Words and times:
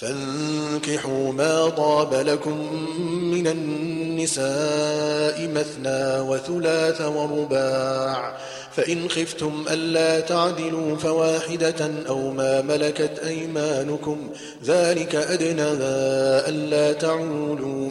فانكحوا 0.00 1.32
ما 1.32 1.68
طاب 1.68 2.14
لكم 2.14 2.84
من 3.22 3.46
النساء 3.46 5.48
مثنى 5.48 6.20
وثلاث 6.20 7.00
ورباع 7.00 8.36
فإن 8.72 9.10
خفتم 9.10 9.64
ألا 9.70 10.20
تعدلوا 10.20 10.96
فواحدة 10.96 11.90
أو 12.08 12.30
ما 12.30 12.62
ملكت 12.62 13.18
أيمانكم 13.18 14.28
ذلك 14.64 15.14
أدنى 15.14 15.72
ألا 16.48 16.92
تعولوا 16.92 17.90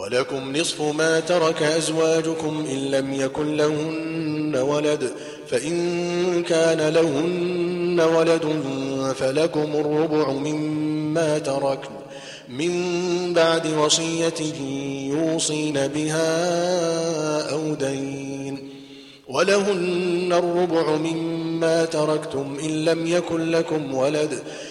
ولكم 0.00 0.56
نصف 0.56 0.80
ما 0.80 1.20
ترك 1.20 1.62
أزواجكم 1.62 2.64
إن 2.70 2.90
لم 2.90 3.14
يكن 3.14 3.56
لهن 3.56 4.56
ولد 4.56 5.10
فإن 5.48 6.42
كان 6.42 6.88
لهن 6.88 8.00
ولد 8.00 8.62
فلكم 9.18 9.72
الربع 9.74 10.32
مما 10.32 11.38
تركن 11.38 11.90
من 12.48 12.72
بعد 13.34 13.66
وصية 13.66 14.54
يوصين 15.08 15.86
بها 15.86 17.50
أو 17.52 17.74
دين. 17.74 18.70
ولهن 19.28 20.32
الربع 20.32 20.96
مما 20.96 21.84
تركتم 21.84 22.56
إن 22.62 22.84
لم 22.84 23.06
يكن 23.06 23.50
لكم 23.50 23.94
ولد 23.94 24.42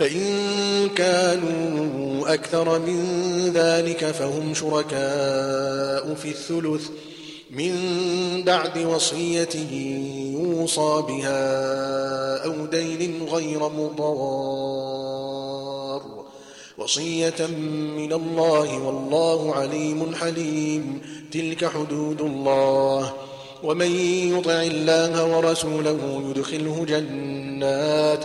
فإن 0.00 0.88
كانوا 0.88 2.34
أكثر 2.34 2.78
من 2.78 3.04
ذلك 3.54 4.04
فهم 4.04 4.54
شركاء 4.54 6.14
في 6.14 6.28
الثلث 6.28 6.88
من 7.50 7.74
بعد 8.46 8.78
وصية 8.78 9.48
يوصى 10.32 11.04
بها 11.08 12.44
أو 12.44 12.66
دين 12.66 13.28
غير 13.32 13.58
مضار. 13.68 15.00
وصية 16.78 17.46
من 17.96 18.12
الله 18.12 18.78
والله 18.86 19.54
عليم 19.54 20.14
حليم. 20.14 21.02
تلك 21.32 21.64
حدود 21.64 22.20
الله. 22.20 23.12
ومن 23.62 23.96
يطع 24.38 24.62
الله 24.62 25.36
ورسوله 25.36 26.22
يدخله 26.30 26.84
جنات. 26.88 28.24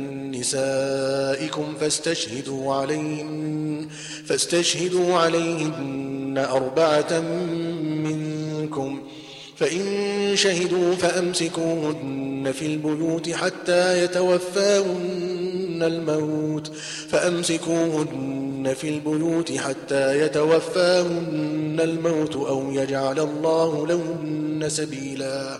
نسائكم 0.41 1.73
فاستشهدوا 1.79 2.73
عليهن 2.73 3.87
فاستشهدوا 4.25 5.13
عليهن 5.13 6.45
أربعة 6.51 7.19
منكم. 8.09 9.01
فإن 9.55 9.81
شهدوا 10.35 10.95
فأمسكوهن 10.95 12.51
في 12.53 12.65
البيوت 12.65 13.29
حتى 13.29 14.03
يتوفاهن 14.03 15.79
الموت. 15.81 16.71
فأمسكوهن 17.09 18.73
في 18.77 18.89
البيوت 18.89 19.51
حتى 19.51 20.25
يتوفاهن 20.25 21.79
الموت 21.83 22.35
أو 22.35 22.71
يجعل 22.71 23.19
الله 23.19 23.87
لهن 23.87 24.69
سبيلا. 24.69 25.59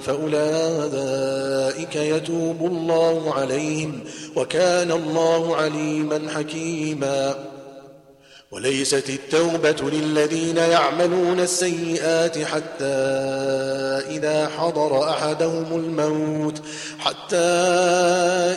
فأولئك 0.00 1.96
يتوب 1.96 2.66
الله 2.66 3.34
عليهم 3.34 4.00
وكان 4.36 4.92
الله 4.92 5.56
عليما 5.56 6.20
حكيما. 6.34 7.34
وليست 8.52 9.10
التوبة 9.10 9.90
للذين 9.90 10.56
يعملون 10.56 11.40
السيئات 11.40 12.38
حتى 12.38 12.84
إذا 14.10 14.48
حضر 14.58 15.10
أحدهم 15.10 15.66
الموت 15.72 16.62
حتى 16.98 17.36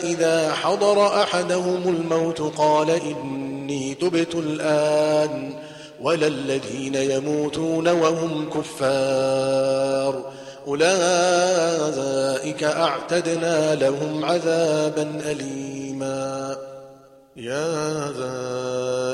إذا 0.02 0.52
حضر 0.52 1.22
أحدهم 1.22 1.88
الموت 1.88 2.40
قال 2.40 2.90
إني 2.90 3.94
تبت 3.94 4.34
الآن 4.34 5.54
ولا 6.00 6.26
الذين 6.26 6.94
يموتون 6.94 7.88
وهم 7.88 8.50
كفار. 8.50 10.32
أولئك 10.66 12.64
أعتدنا 12.64 13.74
لهم 13.74 14.24
عذابا 14.24 15.20
أليما. 15.30 16.56
يا 17.36 18.08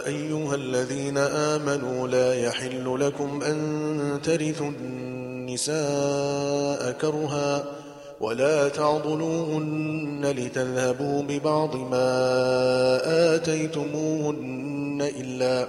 أيها 0.07 0.55
الذين 0.55 1.19
آمنوا 1.19 2.09
لا 2.09 2.35
يحل 2.35 3.01
لكم 3.01 3.43
أن 3.43 4.21
ترثوا 4.23 4.71
النساء 5.51 6.93
كرها 7.01 7.65
ولا 8.21 8.69
تعضلوهن 8.69 10.27
لتذهبوا 10.27 11.23
ببعض 11.23 11.77
ما 11.77 13.01
آتيتموهن 13.35 15.11
إلا 15.21 15.69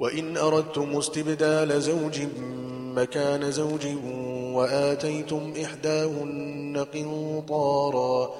وإن 0.00 0.36
أردتم 0.36 0.96
استبدال 0.96 1.82
زوج 1.82 2.20
مكان 2.94 3.50
زوج 3.50 3.86
وآتيتم 4.54 5.54
إحداهن 5.64 6.86
قنطارا 6.94 8.30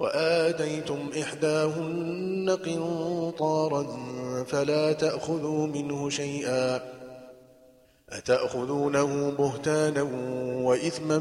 وآتيتم 0.00 1.10
إحداهن 1.22 2.58
قنطارا 2.64 3.86
فلا 4.46 4.92
تأخذوا 4.92 5.66
منه 5.66 6.10
شيئا 6.10 6.80
أتأخذونه 8.10 9.30
بهتانا 9.38 10.02
وإثما 10.62 11.18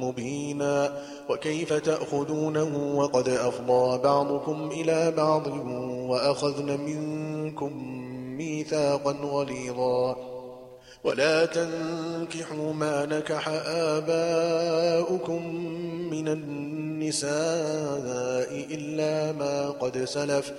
مبينا 0.00 1.02
وكيف 1.30 1.72
تأخذونه 1.72 2.96
وقد 2.96 3.28
أفضى 3.28 4.02
بعضكم 4.02 4.70
إلى 4.70 5.10
بعض 5.16 5.46
وأخذن 6.08 6.80
منكم 6.80 8.02
ميثاقا 8.42 9.12
غليظا. 9.12 10.16
ولا 11.04 11.46
تنكحوا 11.46 12.72
ما 12.72 13.06
نكح 13.06 13.48
آباؤكم 13.66 15.54
من 16.10 16.28
النساء 16.28 17.30
إلا 18.70 19.32
ما 19.32 19.70
قد 19.70 20.04
سلف. 20.04 20.52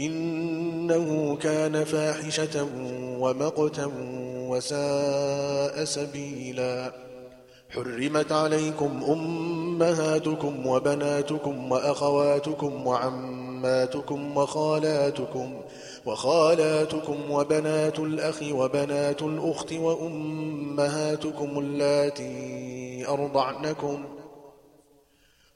إنه 0.00 1.36
كان 1.36 1.84
فاحشة 1.84 2.68
ومقتا 3.20 3.90
وساء 4.48 5.84
سبيلا. 5.84 6.92
حرمت 7.70 8.32
عليكم 8.32 9.04
أمهاتكم 9.08 10.66
وبناتكم 10.66 11.72
وأخواتكم 11.72 12.86
وعماتكم 12.86 14.36
وخالاتكم. 14.36 15.54
وخالاتكم 15.54 15.60
وبنات 17.30 17.98
الأخ 17.98 18.42
وبنات 18.52 19.22
الأخت 19.22 19.72
وأمهاتكم 19.72 21.58
اللاتي 21.58 23.06
أرضعنكم 23.08 24.04
ۖ 24.16 24.20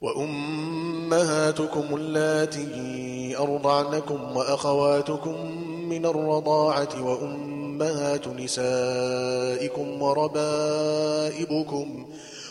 وأمهاتكم 0.05 1.95
اللاتي 1.95 3.37
أرضعنكم 3.37 4.37
وأخواتكم 4.37 5.51
من 5.89 6.05
الرضاعة 6.05 7.03
وأمهات 7.05 8.27
نسائكم 8.27 10.01
وربائبكم 10.01 11.25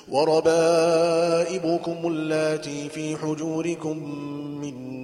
وربائبكم 0.08 1.96
اللاتي 2.04 2.88
في 2.88 3.16
حجوركم 3.16 3.98
من 4.60 5.03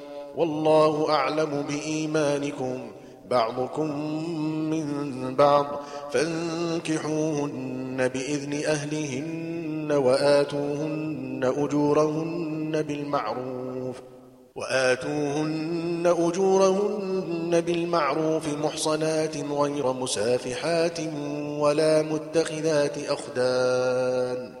والله 0.35 1.09
أعلم 1.09 1.65
بإيمانكم 1.69 2.91
بعضكم 3.29 3.89
من 4.69 4.85
بعض 5.35 5.65
فانكحوهن 6.11 8.07
بإذن 8.07 8.53
أهلهن 8.65 9.91
وآتوهن 9.91 11.53
أجورهن 11.57 12.81
بالمعروف 12.81 14.01
وآتوهن 14.55 16.13
أجورهن 16.17 17.61
بالمعروف 17.61 18.47
محصنات 18.63 19.37
غير 19.37 19.93
مسافحات 19.93 20.99
ولا 21.59 22.01
متخذات 22.01 22.97
أخدان 22.97 24.60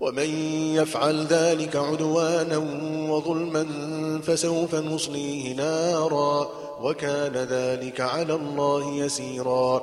ومن 0.00 0.30
يفعل 0.74 1.26
ذلك 1.26 1.76
عدوانا 1.76 2.58
وظلما 3.10 3.66
فسوف 4.22 4.74
نصليه 4.74 5.54
نارا 5.54 6.50
وكان 6.82 7.32
ذلك 7.32 8.00
على 8.00 8.34
الله 8.34 8.94
يسيرا. 8.94 9.82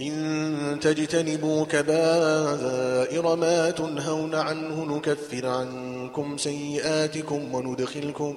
إن 0.00 0.78
تجتنبوا 0.82 1.64
كبائر 1.64 3.36
ما 3.36 3.70
تنهون 3.70 4.34
عنه 4.34 4.84
نكفر 4.84 5.46
عنكم 5.46 6.36
سيئاتكم 6.36 7.54
وندخلكم 7.54 8.36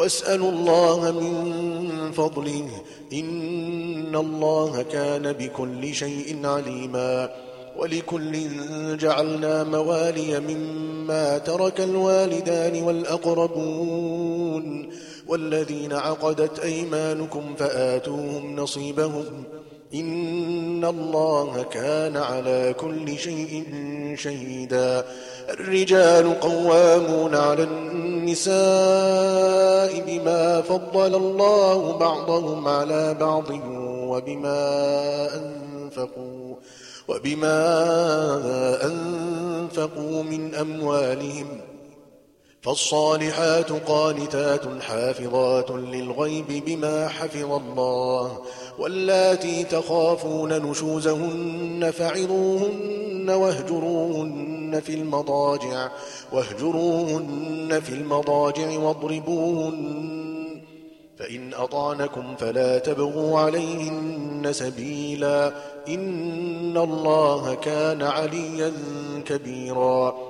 واسألوا 0.00 0.50
الله 0.50 1.10
من 1.10 2.12
فضله 2.12 2.68
إن 3.12 4.16
الله 4.16 4.82
كان 4.82 5.32
بكل 5.32 5.94
شيء 5.94 6.46
عليما 6.46 7.30
ولكل 7.76 8.48
جعلنا 8.96 9.64
موالي 9.64 10.40
مما 10.40 11.38
ترك 11.38 11.80
الوالدان 11.80 12.82
والأقربون 12.82 14.10
والذين 15.28 15.92
عقدت 15.92 16.58
أيمانكم 16.58 17.54
فآتوهم 17.58 18.56
نصيبهم 18.56 19.44
إن 19.94 20.84
الله 20.84 21.62
كان 21.62 22.16
على 22.16 22.74
كل 22.80 23.18
شيء 23.18 23.64
شهيدا. 24.16 25.04
الرجال 25.50 26.40
قوامون 26.40 27.34
على 27.34 27.62
النساء 27.62 28.50
بما 30.06 30.62
فضل 30.62 31.14
الله 31.14 31.98
بعضهم 31.98 32.68
على 32.68 33.14
بعض 33.14 33.50
وبما 34.10 35.28
أنفقوا 35.34 36.54
وبما 37.08 37.58
أنفقوا 38.84 40.22
من 40.22 40.54
أموالهم 40.54 41.46
فالصالحات 42.62 43.72
قانتات 43.72 44.82
حافظات 44.82 45.70
للغيب 45.70 46.64
بما 46.66 47.08
حفظ 47.08 47.52
الله 47.52 48.38
واللاتي 48.78 49.64
تخافون 49.64 50.52
نشوزهن 50.52 51.90
فعظوهن 51.90 53.30
واهجروهن 53.30 54.80
في 54.80 54.94
المضاجع 54.94 55.88
واهجروهن 56.32 57.80
في 57.80 57.94
المضاجع 57.94 58.78
واضربوهن 58.78 60.60
فإن 61.18 61.54
أطعنكم 61.54 62.36
فلا 62.36 62.78
تبغوا 62.78 63.40
عليهن 63.40 64.52
سبيلا 64.52 65.52
إن 65.88 66.76
الله 66.76 67.54
كان 67.54 68.02
عليا 68.02 68.72
كبيرا. 69.26 70.29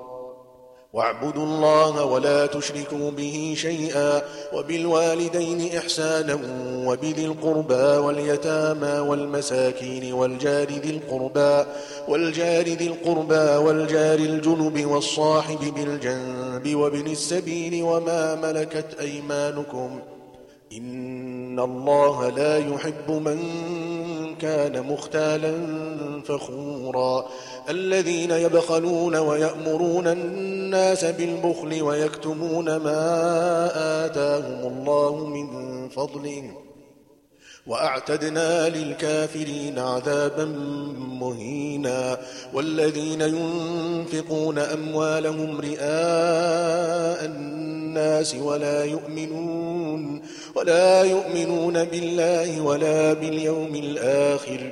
واعبدوا 0.93 1.43
الله 1.43 2.05
ولا 2.05 2.45
تشركوا 2.45 3.11
به 3.11 3.53
شيئا 3.57 4.21
وبالوالدين 4.53 5.77
إحسانا 5.77 6.39
وبذي 6.87 7.25
القربى 7.25 7.97
واليتامى 7.97 8.99
والمساكين 8.99 10.13
والجار 10.13 10.67
ذي 10.67 10.89
القربى 10.89 11.65
والجار 12.07 12.63
ذي 12.63 12.87
القربى 12.87 13.65
والجار 13.65 14.19
الجنب 14.19 14.85
والصاحب 14.85 15.73
بالجنب 15.75 16.75
وابن 16.75 17.07
السبيل 17.07 17.83
وما 17.83 18.35
ملكت 18.35 18.99
أيمانكم 18.99 19.99
إن 20.73 21.59
الله 21.59 22.29
لا 22.29 22.57
يحب 22.57 23.11
من 23.11 23.39
كان 24.35 24.87
مختالا 24.87 25.53
فخورا. 26.25 27.25
الذين 27.69 28.31
يبخلون 28.31 29.15
ويأمرون 29.15 30.07
الناس 30.07 31.05
بالبخل 31.05 31.81
ويكتمون 31.81 32.65
ما 32.65 34.05
آتاهم 34.05 34.71
الله 34.73 35.25
من 35.25 35.89
فضله. 35.89 36.70
وأعتدنا 37.67 38.69
للكافرين 38.69 39.79
عذابا 39.79 40.45
مهينا 41.21 42.17
والذين 42.53 43.21
ينفقون 43.21 44.59
أموالهم 44.59 45.61
رئاء 45.61 47.25
الناس 47.25 48.35
ولا 48.35 48.85
يؤمنون 48.85 50.21
ولا 50.55 51.03
يؤمنون 51.03 51.83
بالله 51.83 52.61
ولا 52.61 53.13
باليوم 53.13 53.75
الآخر 53.75 54.71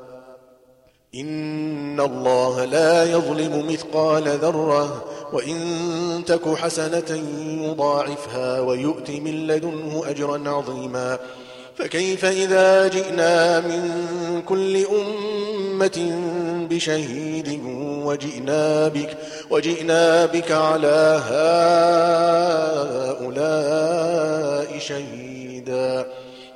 إن 1.15 1.99
الله 1.99 2.65
لا 2.65 3.03
يظلم 3.03 3.67
مثقال 3.71 4.27
ذرة 4.27 5.05
وإن 5.33 5.57
تك 6.27 6.57
حسنة 6.57 7.23
يضاعفها 7.61 8.59
ويؤت 8.59 9.09
من 9.09 9.47
لدنه 9.47 10.03
أجرا 10.05 10.49
عظيما. 10.49 11.19
فكيف 11.77 12.25
إذا 12.25 12.87
جئنا 12.87 13.59
من 13.59 13.91
كل 14.41 14.85
أمة 14.85 16.11
بشهيد 16.69 17.61
وجئنا 18.05 18.87
بك, 18.87 19.17
وجئنا 19.49 20.25
بك 20.25 20.51
على 20.51 21.21
هؤلاء 23.21 24.79
شهيدا؟ 24.79 26.05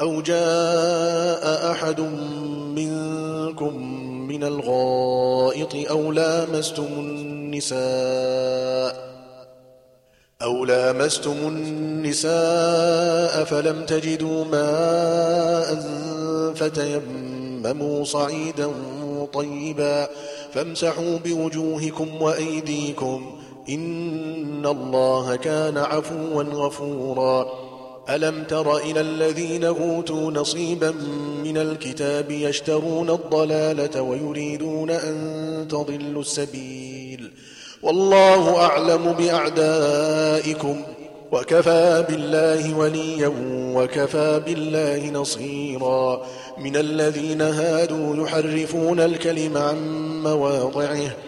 أو 0.00 0.20
جاء 0.20 1.70
أحد 1.70 2.00
منكم 2.76 3.74
من 4.28 4.44
الغائط 4.44 5.90
أو 5.90 6.12
لامستم 6.12 6.86
النساء 6.98 7.78
أو 10.42 10.64
لامستم 10.64 11.36
النساء 11.48 13.44
فلم 13.44 13.84
تجدوا 13.86 14.44
ماء 14.44 15.74
فتيمموا 16.54 18.04
صعيدا 18.04 18.70
طيبا 19.32 20.08
فامسحوا 20.52 21.18
بوجوهكم 21.24 22.22
وأيديكم 22.22 23.38
إن 23.68 24.66
الله 24.66 25.36
كان 25.36 25.78
عفوا 25.78 26.42
غفورا 26.42 27.67
ألم 28.10 28.44
تر 28.44 28.76
إلى 28.76 29.00
الذين 29.00 29.64
أوتوا 29.64 30.30
نصيبا 30.30 30.90
من 31.44 31.56
الكتاب 31.58 32.30
يشترون 32.30 33.10
الضلالة 33.10 34.02
ويريدون 34.02 34.90
أن 34.90 35.66
تضلوا 35.70 36.22
السبيل؟ 36.22 37.30
والله 37.82 38.56
أعلم 38.56 39.12
بأعدائكم 39.12 40.82
وكفى 41.32 42.04
بالله 42.08 42.78
وليا 42.78 43.32
وكفى 43.74 44.42
بالله 44.46 45.10
نصيرا. 45.10 46.26
من 46.58 46.76
الذين 46.76 47.42
هادوا 47.42 48.24
يحرفون 48.24 49.00
الكلم 49.00 49.56
عن 49.56 49.76
مواضعه 50.22 51.27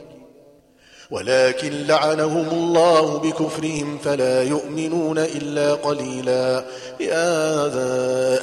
ولكن 1.11 1.87
لعنهم 1.87 2.47
الله 2.51 3.17
بكفرهم 3.17 3.97
فلا 4.03 4.43
يؤمنون 4.43 5.17
إلا 5.17 5.73
قليلا. 5.73 6.63
يا 6.99 7.63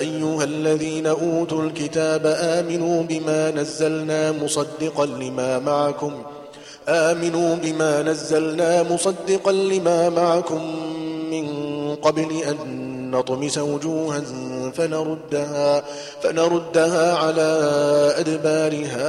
أيها 0.01 0.45
الذين 0.45 1.07
أوتوا 1.07 1.63
الكتاب 1.63 2.27
آمنوا 2.27 3.03
بما 3.03 3.51
نزلنا 3.51 4.33
مصدقا 4.33 5.07
لما 5.07 5.59
معكم. 5.59 6.13
آمنوا 6.89 7.57
بما 7.57 8.03
نزلنا 8.03 8.83
مصدقا 8.83 9.53
لما 9.53 10.09
معكم 10.09 10.63
من 11.31 11.47
قبل 11.95 12.43
أن 12.49 13.11
نطمس 13.11 13.59
وجوها 13.59 14.23
فنردها, 14.75 15.83
فنردها 16.23 17.15
على 17.15 17.61
أدبارها 18.17 19.09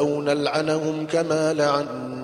أو 0.00 0.22
نلعنهم 0.22 1.06
كما 1.06 1.52
لعنا 1.52 2.23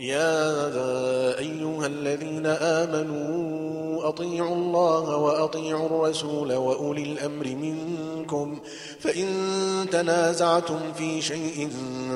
يا 0.00 0.68
أيها 1.38 1.86
الذين 1.86 2.46
آمنوا 2.46 4.08
أطيعوا 4.08 4.54
الله 4.54 5.16
وأطيعوا 5.16 5.86
الرسول 5.86 6.52
وأولي 6.52 7.02
الأمر 7.02 7.46
منكم 7.46 8.58
فإن 9.00 9.26
تنازعتم 9.92 10.78
في 10.98 11.22
شيء 11.22 11.70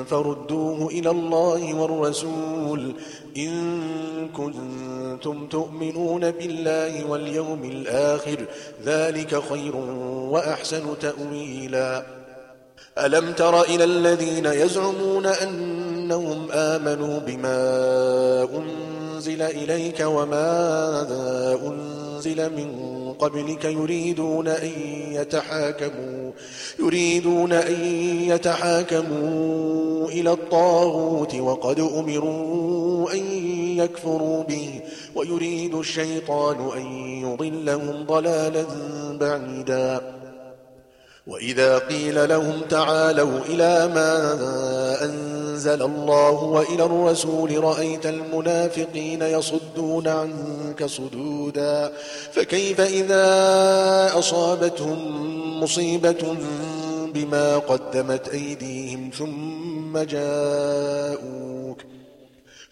فردوه 0.09 0.87
إلى 0.87 1.09
الله 1.09 1.73
والرسول 1.73 2.93
إن 3.37 3.81
كنتم 4.29 5.47
تؤمنون 5.47 6.31
بالله 6.31 7.05
واليوم 7.05 7.63
الآخر 7.63 8.45
ذلك 8.85 9.43
خير 9.49 9.75
وأحسن 10.31 10.99
تأويلا. 10.99 12.05
ألم 12.97 13.33
تر 13.33 13.61
إلى 13.61 13.83
الذين 13.83 14.45
يزعمون 14.45 15.25
أنهم 16.03 16.51
آمنوا 16.51 17.19
بما 17.19 17.57
أنزل 18.57 19.41
إليك 19.41 19.99
وما 19.99 20.47
أنزل 21.67 22.49
من 22.49 22.93
قبلك 23.19 23.65
يريدون 23.65 24.47
أن 24.47 24.71
يتحاكموا 25.11 26.31
يريدون 26.79 27.53
أن 27.53 27.85
يتحاكموا 28.29 30.07
إلى 30.07 30.31
الطاغوت 30.31 31.35
وقد 31.35 31.79
أمروا 31.79 33.13
أن 33.13 33.25
يكفروا 33.77 34.43
به 34.43 34.81
ويريد 35.15 35.75
الشيطان 35.75 36.69
أن 36.77 36.85
يضلهم 37.23 38.05
ضلالا 38.05 38.65
بعيدا. 39.19 40.22
وإذا 41.27 41.77
قيل 41.77 42.29
لهم 42.29 42.61
تعالوا 42.69 43.39
إلى 43.49 43.91
ما 43.95 44.35
أنزل 45.05 45.81
الله 45.81 46.43
وإلى 46.43 46.85
الرسول 46.85 47.63
رأيت 47.63 48.05
المنافقين 48.05 49.21
يصدون 49.21 50.07
عنك 50.07 50.85
صدودا 50.85 51.91
فكيف 52.31 52.81
إذا 52.81 54.19
أصابتهم 54.19 55.63
مصيبة 55.63 56.35
بما 57.13 57.57
قدمت 57.57 58.29
أيديهم 58.29 59.11
ثم 59.17 59.97
جاءوك 59.97 61.77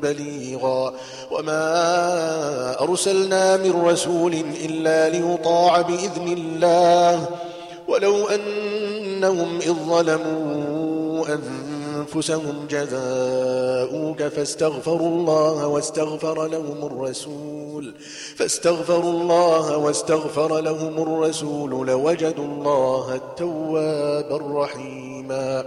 بليغا 0.00 0.92
وما 1.30 2.80
أرسلنا 2.80 3.56
من 3.56 3.82
رسول 3.82 4.34
إلا 4.64 5.08
ليطاع 5.08 5.80
بإذن 5.80 6.32
الله 6.32 7.28
ولو 7.88 8.28
أنهم 8.28 9.58
إذ 9.58 9.72
ظلموا 9.72 11.26
أنفسهم 11.28 12.66
جزاؤوك 12.70 14.22
فاستغفروا 14.22 15.08
الله 15.08 15.66
واستغفر 15.66 16.46
لهم 16.46 16.86
الرسول 16.86 17.94
فاستغفروا 18.36 19.12
الله 19.12 19.76
واستغفر 19.76 20.60
لهم 20.60 21.02
الرسول 21.02 21.86
لوجدوا 21.86 22.44
الله 22.44 23.14
التواب 23.14 24.32
الرحيما 24.32 25.64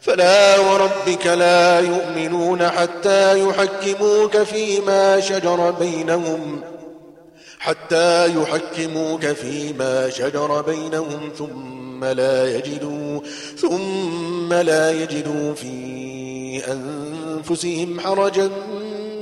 فلا 0.00 0.58
وربك 0.58 1.26
لا 1.26 1.80
يؤمنون 1.80 2.68
حتى 2.68 3.40
يحكموك 3.40 4.36
فيما 4.36 5.20
شجر 5.20 5.70
بينهم 5.70 6.60
حتى 7.58 8.34
يحكموك 8.34 9.26
فيما 9.26 10.10
شجر 10.10 10.62
بينهم 10.62 11.30
ثم 11.38 12.04
لا 12.04 12.56
يجدوا 12.56 13.20
ثم 13.56 14.52
لا 14.52 14.90
يجدوا 14.90 15.54
في 15.54 16.62
أنفسهم 16.72 18.00
حرجا 18.00 18.50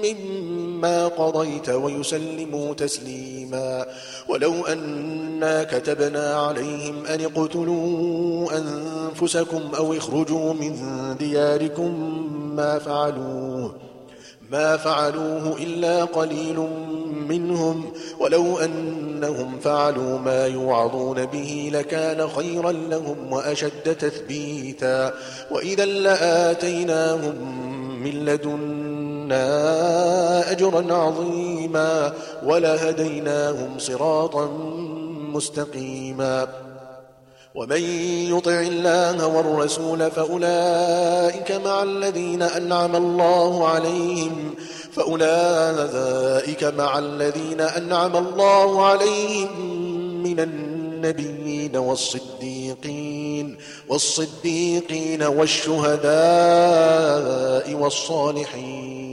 مما 0.04 0.38
قضيت 0.86 1.68
ويسلموا 1.68 2.74
تسليما. 2.74 3.86
ولو 4.28 4.66
أنا 4.66 5.64
كتبنا 5.64 6.34
عليهم 6.34 7.06
أن 7.06 7.20
اقتلوا 7.20 8.48
أنفسكم 8.58 9.74
أو 9.76 9.92
اخرجوا 9.92 10.52
من 10.52 10.74
دياركم 11.18 12.20
ما 12.56 12.78
فعلوه. 12.78 13.88
ما 14.50 14.76
فعلوه 14.76 15.56
إلا 15.61 16.04
قليل 16.04 16.68
منهم 17.28 17.92
ولو 18.20 18.58
أنهم 18.58 19.58
فعلوا 19.58 20.18
ما 20.18 20.46
يوعظون 20.46 21.26
به 21.26 21.70
لكان 21.72 22.28
خيرا 22.28 22.72
لهم 22.72 23.32
وأشد 23.32 23.96
تثبيتا 23.96 25.12
وإذا 25.50 25.84
لآتيناهم 25.84 27.34
من 28.02 28.24
لدنا 28.24 29.40
أجرا 30.50 30.94
عظيما 30.94 32.12
ولهديناهم 32.44 33.78
صراطا 33.78 34.46
مستقيما 35.32 36.67
ومن 37.54 37.82
يطع 38.37 38.61
الله 38.61 39.26
والرسول 39.26 40.11
فأولئك 40.11 41.52
مع 41.52 41.82
الذين 41.82 42.42
أنعم 42.42 42.96
الله 42.96 43.68
عليهم 43.68 44.54
فأولئك 44.92 46.64
مع 46.64 46.98
الذين 46.98 47.61
أنعم 47.61 48.16
الله 48.16 48.84
عليهم 48.84 49.78
من 50.22 50.40
النبيين 50.40 51.76
والصديقين 51.76 53.56
والصديقين 53.88 55.22
والشهداء 55.22 56.04
والصالحين. 57.74 59.08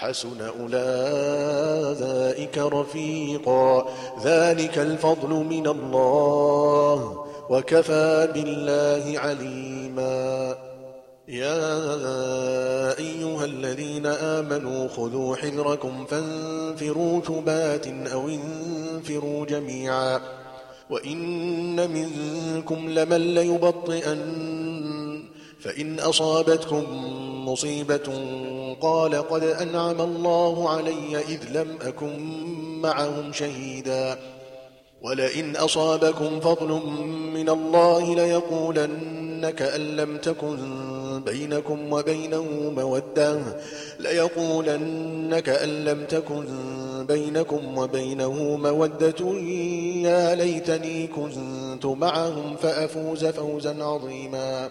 وحسن 0.00 0.40
أولئك 0.60 2.58
رفيقا. 2.58 3.88
ذلك 4.24 4.78
الفضل 4.78 5.28
من 5.28 5.66
الله 5.66 7.24
وكفى 7.50 8.28
بالله 8.34 9.18
عليما. 9.18 10.56
يا 11.28 11.78
أيها 12.98 13.44
الذين 13.44 14.06
آمنوا 14.06 14.88
خذوا 14.88 15.36
حذركم 15.36 16.06
فانفروا 16.06 17.20
ثبات 17.20 17.86
أو 17.86 18.28
انفروا 18.28 19.46
جميعا. 19.46 20.20
وإن 20.90 21.90
منكم 21.90 22.90
لمن 22.90 23.34
ليبطئن 23.34 24.69
فإن 25.62 26.00
أصابتكم 26.00 26.84
مصيبة 27.48 28.10
قال 28.80 29.14
قد 29.14 29.42
أنعم 29.42 30.00
الله 30.00 30.70
علي 30.70 31.18
إذ 31.18 31.40
لم 31.52 31.78
أكن 31.82 32.18
معهم 32.80 33.32
شهيدا. 33.32 34.18
ولئن 35.02 35.56
أصابكم 35.56 36.40
فضل 36.40 36.80
من 37.34 37.48
الله 37.48 38.14
ليقولن 38.14 39.50
كأن 39.50 39.96
لم 39.96 40.16
تكن 40.16 40.58
بينكم 41.26 41.92
وبينه 41.92 42.72
مودة. 42.76 43.38
ليقولن 44.00 45.40
كأن 45.40 45.84
لم 45.84 46.04
تكن 46.04 46.46
بينكم 47.08 47.78
وبينه 47.78 48.56
مودة. 48.56 49.40
يا 50.02 50.34
ليتني 50.34 51.06
كنت 51.06 51.86
معهم 51.86 52.56
فأفوز 52.56 53.26
فوزا 53.26 53.84
عظيما. 53.84 54.70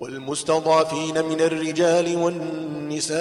والمستضعفين 0.00 1.24
من 1.24 1.40
الرجال 1.40 2.16
والنساء 2.16 3.16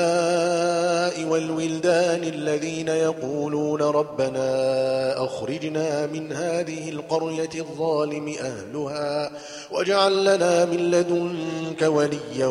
والولدان 1.26 2.24
الذين 2.24 2.88
يقولون 2.88 3.82
ربنا 3.82 4.46
أخرجنا 5.26 6.06
من 6.08 6.34
هذه 6.34 6.90
القرية 6.90 7.50
الظالم 7.56 8.36
أهلها 8.42 9.32
واجعل 9.72 10.26
لنا 10.26 10.66
من 10.66 10.92
لدنك 10.92 11.82
وليا 11.82 12.48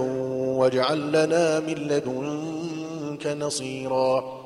واجعل 0.57 1.09
لنا 1.09 1.61
من 1.61 1.75
لدنك 1.75 3.27
نصيرا 3.27 4.46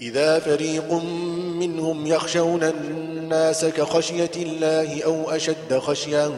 إذا 0.00 0.38
فريق 0.38 0.92
منهم 1.54 2.06
يخشون 2.06 2.62
الناس 2.62 3.64
كخشية 3.64 4.30
الله 4.36 5.02
أو 5.04 5.30
أشد 5.30 5.78
خشية 5.78 6.30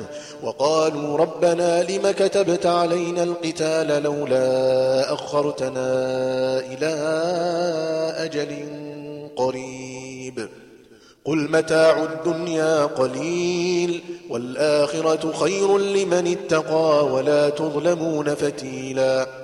وقالوا 0.43 1.19
ربنا 1.19 1.83
لم 1.83 2.11
كتبت 2.11 2.67
علينا 2.67 3.23
القتال 3.23 4.03
لولا 4.03 5.13
أخرتنا 5.15 5.79
إلى 6.59 6.95
أجل 8.17 8.67
قريب. 9.37 10.49
قل 11.25 11.51
متاع 11.51 12.03
الدنيا 12.03 12.85
قليل 12.85 14.03
والآخرة 14.31 15.33
خير 15.33 15.79
لمن 15.79 16.27
اتقى 16.27 17.05
ولا 17.05 17.51
تظلمون 17.51 18.35
فتيلاً. 18.35 19.44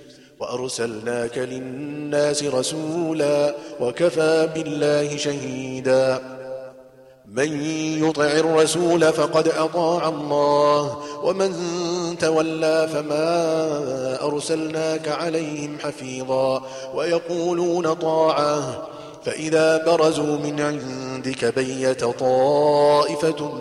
وأرسلناك 0.41 1.37
للناس 1.37 2.43
رسولا 2.43 3.55
وكفى 3.79 4.49
بالله 4.55 5.17
شهيدا. 5.17 6.19
من 7.25 7.63
يطع 8.03 8.25
الرسول 8.25 9.13
فقد 9.13 9.47
أطاع 9.47 10.07
الله 10.07 10.97
ومن 11.23 11.53
تولى 12.19 12.89
فما 12.93 14.23
أرسلناك 14.23 15.07
عليهم 15.07 15.77
حفيظا. 15.83 16.61
ويقولون 16.95 17.93
طاعة 17.93 18.87
فإذا 19.25 19.85
برزوا 19.85 20.37
من 20.37 20.61
عندك 20.61 21.45
بيت 21.45 22.03
طائفة 22.03 23.51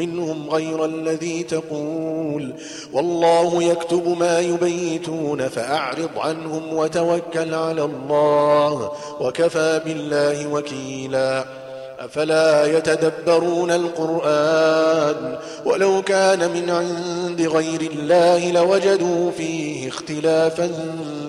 منهم 0.00 0.50
غير 0.50 0.84
الذي 0.84 1.42
تقول. 1.42 2.54
والله 2.92 3.62
يكتب 3.62 4.16
ما 4.20 4.40
يبيتون 4.40 5.48
فأعرض 5.48 6.10
عنهم 6.16 6.76
وتوكل 6.76 7.54
على 7.54 7.84
الله 7.84 8.92
وكفى 9.20 9.80
بالله 9.84 10.52
وكيلاً. 10.52 11.60
أفلا 12.00 12.78
يتدبرون 12.78 13.70
القرآن 13.70 15.38
ولو 15.64 16.02
كان 16.02 16.50
من 16.50 16.70
عند 16.70 17.40
غير 17.40 17.80
الله 17.80 18.52
لوجدوا 18.52 19.30
فيه 19.30 19.88
اختلافا 19.88 20.70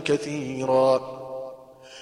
كثيرا. 0.06 1.21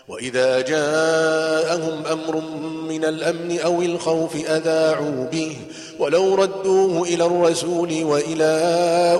وإذا 0.09 0.61
جاءهم 0.61 2.05
أمر 2.05 2.41
من 2.89 3.05
الأمن 3.05 3.59
أو 3.59 3.81
الخوف 3.81 4.35
أذاعوا 4.35 5.25
به 5.31 5.57
ولو 5.99 6.35
ردوه 6.35 7.03
إلى 7.07 7.25
الرسول 7.25 8.03
وإلى 8.03 8.51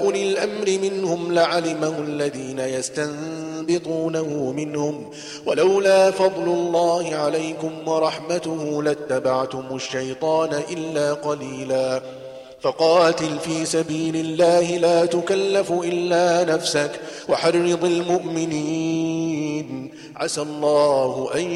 أولي 0.03 0.31
الأمر 0.31 0.79
منهم 0.81 1.33
لعلمه 1.33 1.99
الذين 1.99 2.59
يستنبطونه 2.59 4.53
منهم 4.55 5.09
ولولا 5.45 6.11
فضل 6.11 6.43
الله 6.43 7.15
عليكم 7.15 7.71
ورحمته 7.87 8.83
لاتبعتم 8.83 9.65
الشيطان 9.71 10.61
إلا 10.71 11.13
قليلاً 11.13 12.18
فقاتل 12.61 13.39
في 13.39 13.65
سبيل 13.65 14.15
الله 14.15 14.77
لا 14.77 15.05
تكلف 15.05 15.71
إلا 15.71 16.53
نفسك 16.53 16.91
وحرض 17.29 17.85
المؤمنين. 17.85 19.91
عسى 20.15 20.41
الله 20.41 21.29
أن 21.35 21.51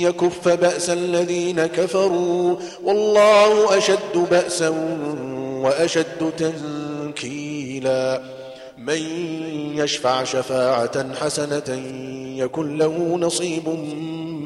يكف 0.00 0.48
بأس 0.48 0.90
الذين 0.90 1.66
كفروا. 1.66 2.56
والله 2.84 3.78
أشد 3.78 4.28
بأسا 4.30 4.68
وأشد 5.62 6.32
تنكيلا. 6.38 8.22
من 8.78 9.02
يشفع 9.76 10.24
شفاعة 10.24 11.14
حسنة 11.14 11.82
يكن 12.36 12.78
له 12.78 13.18
نصيب 13.20 13.68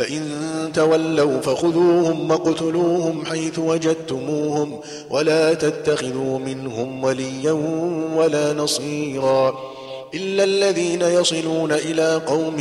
فإن 0.00 0.22
تولوا 0.74 1.40
فخذوهم 1.40 2.30
وقتلوهم 2.30 3.24
حيث 3.24 3.58
وجدتموهم 3.58 4.80
ولا 5.10 5.54
تتخذوا 5.54 6.38
منهم 6.38 7.04
وليا 7.04 7.52
ولا 8.16 8.52
نصيرا 8.52 9.54
إلا 10.14 10.44
الذين 10.44 11.02
يصلون 11.02 11.72
إلى 11.72 12.22
قوم 12.26 12.56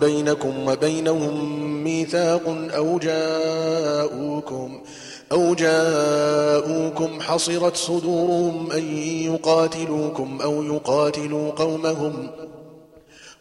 بينكم 0.00 0.68
وبينهم 0.68 1.62
ميثاق 1.84 2.42
أو 2.76 2.98
جاءوكم 2.98 4.80
أو 5.32 5.54
جاءوكم 5.54 7.20
حصرت 7.20 7.76
صدورهم 7.76 8.72
أن 8.72 8.96
يقاتلوكم 8.98 10.38
أو 10.42 10.62
يقاتلوا 10.62 11.50
قومهم 11.50 12.30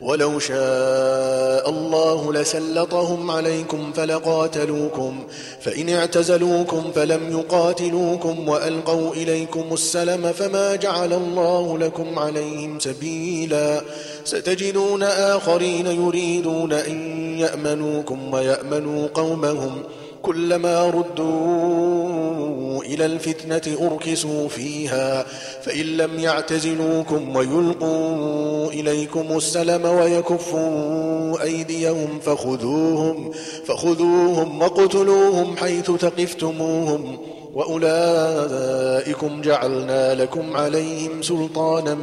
ولو 0.02 0.40
شاء 0.40 1.70
الله 1.70 2.34
لسلطهم 2.34 3.32
عليكم 3.32 3.92
فلقاتلوكم 3.94 5.24
فإن 5.62 5.90
اعتزلوكم 5.90 6.92
فلم 6.96 7.40
يقاتلوكم 7.40 8.50
وألقوا 8.50 9.14
إليكم 9.14 9.74
السلم 9.74 10.32
فما 10.32 10.76
جعل 10.76 11.14
الله 11.14 11.78
لكم 11.78 12.20
عليهم 12.20 12.80
سبيلا. 12.80 13.82
ستجدون 14.26 15.04
آخرين 15.04 15.88
يريدون 15.88 16.74
أن 16.74 17.40
يأمنوكم 17.40 18.34
ويأمنوا 18.34 19.08
قومهم 19.14 19.84
كلما 20.22 20.90
ردوا 20.90 22.84
إلى 22.84 23.06
الفتنة 23.06 23.88
أركسوا 23.88 24.48
فيها 24.48 25.26
فإن 25.62 25.86
لم 25.86 26.20
يعتزلوكم 26.20 27.36
ويلقوا 27.36 28.72
إليكم 28.72 29.38
السلم 29.38 29.86
ويكفوا 29.86 31.44
أيديهم 31.44 32.20
فخذوهم 32.20 33.32
فخذوهم 33.66 34.62
وقتلوهم 34.62 35.58
حيث 35.58 35.92
ثقفتموهم 35.92 37.18
وأولئكم 37.54 39.42
جعلنا 39.42 40.16
لكم 40.16 40.58
عليهم 40.58 41.22
سلطانا 41.22 41.96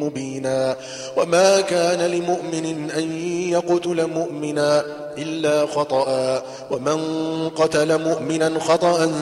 مبينا. 0.00 0.76
وما 1.16 1.60
كان 1.60 2.10
لمؤمن 2.10 2.90
أن 2.90 3.12
يقتل 3.48 4.06
مؤمنا 4.06 4.84
إلا 5.22 5.66
خطأ. 5.66 6.42
ومن 6.70 6.98
قتل 7.48 8.04
مؤمنا 8.04 8.58
خطأ 8.58 9.12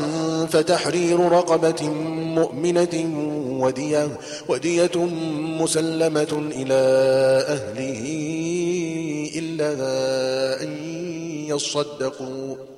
فتحرير 0.50 1.32
رقبة 1.32 1.88
مؤمنة 2.34 3.10
ودية, 3.60 4.08
ودية 4.48 4.96
مسلمة 5.60 6.50
إلى 6.56 6.82
أهله 7.48 8.04
إلا 9.36 9.72
أن 10.62 10.76
يصدقوا. 11.48 12.77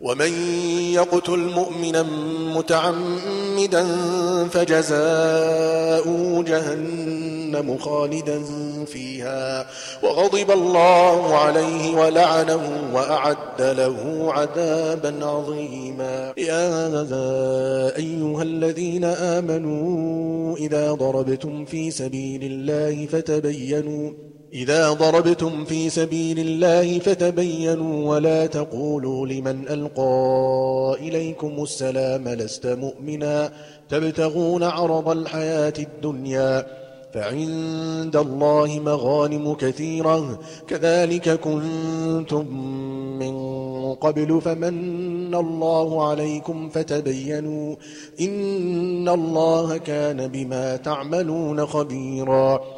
ومن 0.00 0.32
يقتل 0.92 1.38
مؤمنا 1.38 2.02
متعمدا 2.56 3.86
فجزاؤه 4.50 6.42
جهنم 6.42 7.78
خالدا 7.78 8.44
فيها. 8.84 9.66
وغضب 10.02 10.50
الله 10.50 11.34
عليه 11.36 11.96
ولعنه 11.96 12.90
وأعد 12.94 13.60
له 13.60 14.26
عذابا 14.32 15.26
عظيما. 15.26 16.32
يا 16.36 16.88
أيها 17.96 18.42
الذين 18.42 19.04
آمنوا 19.04 20.56
إذا 20.56 20.92
ضربتم 20.92 21.64
في 21.64 21.90
سبيل 21.90 22.44
الله 22.44 23.06
فتبينوا 23.06 24.12
إذا 24.52 24.92
ضربتم 24.92 25.64
في 25.64 25.90
سبيل 25.90 26.38
الله 26.38 26.98
فتبينوا 26.98 28.10
ولا 28.10 28.46
تقولوا 28.46 29.26
لمن 29.26 29.68
ألقى 29.68 30.96
إليكم 31.00 31.62
السلام 31.62 32.28
لست 32.28 32.66
مؤمنا 32.66 33.52
تبتغون 33.88 34.62
عرض 34.62 35.08
الحياة 35.08 35.72
الدنيا 35.78 36.66
فعند 37.14 38.16
الله 38.16 38.80
مغانم 38.84 39.54
كثيرة 39.54 40.38
كذلك 40.68 41.40
كنتم 41.40 42.46
من 43.18 43.38
قبل 43.94 44.40
فمن 44.40 45.34
الله 45.34 46.08
عليكم 46.08 46.68
فتبينوا 46.68 47.76
إن 48.20 49.08
الله 49.08 49.76
كان 49.76 50.28
بما 50.28 50.76
تعملون 50.76 51.66
خبيراً 51.66 52.77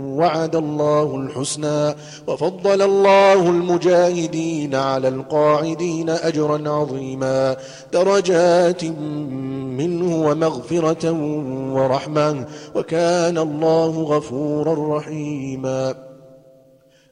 وعد 0.19 0.55
الله 0.55 1.15
الحسنى 1.15 1.95
وفضل 2.27 2.81
الله 2.81 3.33
المجاهدين 3.49 4.75
على 4.75 5.07
القاعدين 5.07 6.09
أجرا 6.09 6.69
عظيما 6.69 7.55
درجات 7.93 8.83
منه 9.77 10.25
ومغفرة 10.29 11.11
ورحمة 11.73 12.45
وكان 12.75 13.37
الله 13.37 14.01
غفورا 14.03 14.97
رحيما 14.97 16.10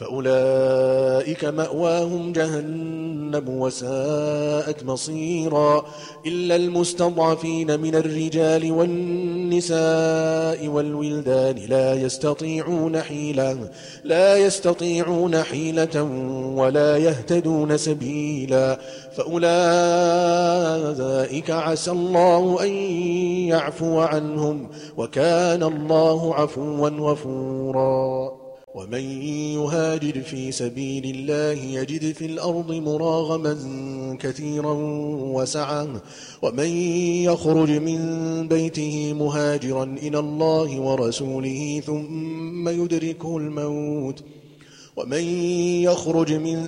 فأولئك 0.00 1.44
مأواهم 1.44 2.32
جهنم 2.32 3.48
وساءت 3.48 4.84
مصيرا 4.84 5.86
إلا 6.26 6.56
المستضعفين 6.56 7.80
من 7.80 7.94
الرجال 7.94 8.72
والنساء 8.72 9.78
والولدان 10.68 11.56
لا 11.56 11.94
يستطيعون 11.94 13.00
حيلة 13.00 13.70
لا 14.04 14.36
يستطيعون 14.36 15.42
حيلة 15.42 16.02
ولا 16.56 16.96
يهتدون 16.96 17.76
سبيلا 17.76 18.78
فأولئك 19.16 19.50
عسى 21.50 21.90
الله 21.90 22.64
أن 22.64 22.70
يعفو 23.48 24.00
عنهم 24.00 24.68
وكان 24.96 25.62
الله 25.62 26.34
عفوا 26.34 26.88
غفورا 26.88 28.39
ومن 28.74 29.22
يهاجر 29.54 30.20
في 30.20 30.52
سبيل 30.52 31.04
الله 31.04 31.64
يجد 31.80 32.12
في 32.12 32.26
الأرض 32.26 32.72
مراغما 32.72 33.56
كثيرا 34.20 34.72
وسعا 35.34 36.00
ومن 36.42 36.68
يخرج 37.24 37.70
من 37.70 38.00
بيته 38.48 39.12
مهاجرا 39.12 39.84
إلى 39.84 40.18
الله 40.18 40.80
ورسوله 40.80 41.82
ثم 41.86 42.68
يدركه 42.68 43.36
الموت 43.36 44.24
ومن 45.00 45.24
يخرج 45.82 46.32
من 46.32 46.58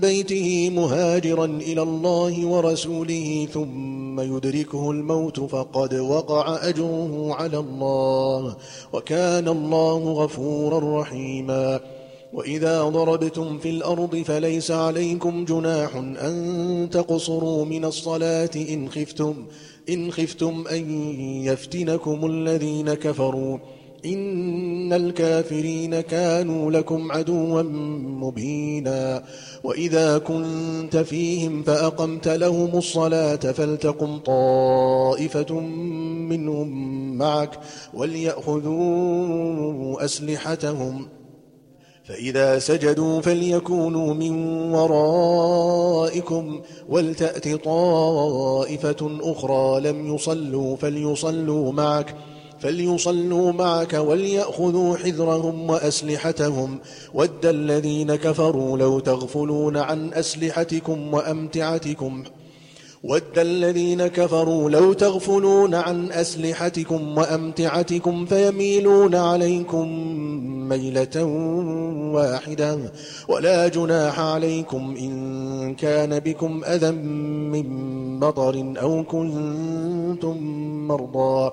بيته 0.00 0.70
مهاجرا 0.70 1.44
إلى 1.44 1.82
الله 1.82 2.46
ورسوله 2.46 3.48
ثم 3.52 4.20
يدركه 4.20 4.90
الموت 4.90 5.40
فقد 5.40 5.94
وقع 5.94 6.68
أجره 6.68 7.34
على 7.34 7.58
الله 7.58 8.56
وكان 8.92 9.48
الله 9.48 10.12
غفورا 10.12 11.00
رحيما. 11.00 11.80
وإذا 12.32 12.82
ضربتم 12.82 13.58
في 13.58 13.70
الأرض 13.70 14.16
فليس 14.16 14.70
عليكم 14.70 15.44
جناح 15.44 15.96
أن 15.96 16.88
تقصروا 16.92 17.64
من 17.64 17.84
الصلاة 17.84 18.50
إن 18.56 18.88
خفتم, 18.88 19.34
إن 19.88 20.12
خفتم 20.12 20.64
أن 20.70 20.90
يفتنكم 21.44 22.26
الذين 22.26 22.94
كفروا. 22.94 23.58
إن 24.04 24.92
الكافرين 24.92 26.00
كانوا 26.00 26.70
لكم 26.70 27.12
عدوا 27.12 27.62
مبينا 28.22 29.24
وإذا 29.64 30.18
كنت 30.18 30.96
فيهم 30.96 31.62
فأقمت 31.62 32.28
لهم 32.28 32.78
الصلاة 32.78 33.36
فلتقم 33.36 34.18
طائفة 34.18 35.60
منهم 36.30 36.68
معك 37.18 37.58
وليأخذوا 37.94 40.04
أسلحتهم 40.04 41.08
فإذا 42.04 42.58
سجدوا 42.58 43.20
فليكونوا 43.20 44.14
من 44.14 44.32
ورائكم 44.72 46.60
ولتأت 46.88 47.64
طائفة 47.64 49.18
أخرى 49.22 49.80
لم 49.80 50.14
يصلوا 50.14 50.76
فليصلوا 50.76 51.72
معك 51.72 52.14
فليصلوا 52.62 53.52
معك 53.52 53.92
وليأخذوا 53.92 54.96
حذرهم 54.96 55.70
وأسلحتهم. 55.70 56.78
ود 57.14 57.46
الذين 57.46 58.14
كفروا 58.14 58.78
لو 58.78 58.98
تغفلون 58.98 59.76
عن 59.76 60.12
أسلحتكم 60.12 61.14
وأمتعتكم. 61.14 62.24
ود 63.04 63.38
الذين 63.38 64.06
كفروا 64.06 64.70
لو 64.70 64.92
تغفلون 64.92 65.74
عن 65.74 66.12
أسلحتكم 66.12 67.18
وأمتعتكم 67.18 68.26
فيميلون 68.26 69.14
عليكم 69.14 69.88
ميلة 70.68 71.24
واحدة. 72.14 72.78
ولا 73.28 73.68
جناح 73.68 74.20
عليكم 74.20 74.94
إن 74.98 75.74
كان 75.74 76.18
بكم 76.18 76.64
أذى 76.64 76.90
من 76.90 77.66
مطر 78.20 78.74
أو 78.82 79.04
كنتم 79.04 80.36
مرضى. 80.88 81.52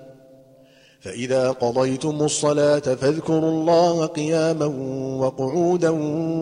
فإذا 1.01 1.51
قضيتم 1.51 2.21
الصلاة 2.21 2.79
فاذكروا 2.79 3.49
الله 3.51 4.05
قياما 4.05 4.65
وقعودا 5.19 5.89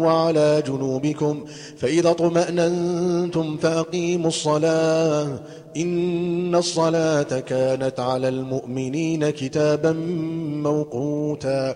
وعلى 0.03 0.63
جنوبكم 0.67 1.45
فإذا 1.77 2.09
اطمأننتم 2.11 3.57
فأقيموا 3.57 4.27
الصلاة 4.27 5.39
إن 5.77 6.55
الصلاة 6.55 7.39
كانت 7.39 7.99
على 7.99 8.29
المؤمنين 8.29 9.29
كتابا 9.29 9.91
موقوتا 10.63 11.75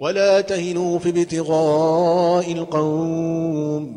ولا 0.00 0.40
تهنوا 0.40 0.98
في 0.98 1.08
ابتغاء 1.08 2.52
القوم 2.52 3.96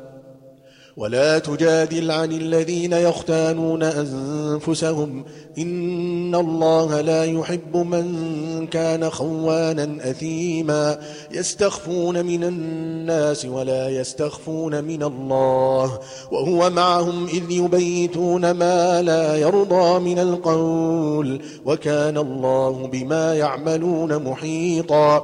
ولا 1.01 1.39
تجادل 1.39 2.11
عن 2.11 2.31
الذين 2.31 2.93
يختانون 2.93 3.83
أنفسهم 3.83 5.23
إن 5.57 6.35
الله 6.35 7.01
لا 7.01 7.25
يحب 7.25 7.77
من 7.77 8.67
كان 8.67 9.09
خوانا 9.09 9.97
أثيما 10.09 10.99
يستخفون 11.31 12.25
من 12.25 12.43
الناس 12.43 13.45
ولا 13.45 13.89
يستخفون 13.89 14.83
من 14.83 15.03
الله 15.03 15.99
وهو 16.31 16.69
معهم 16.69 17.25
إذ 17.25 17.51
يبيتون 17.51 18.51
ما 18.51 19.01
لا 19.01 19.37
يرضى 19.37 19.99
من 19.99 20.19
القول 20.19 21.41
وكان 21.65 22.17
الله 22.17 22.89
بما 22.91 23.35
يعملون 23.35 24.23
محيطا 24.23 25.23